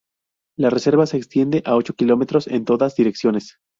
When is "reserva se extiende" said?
0.71-1.61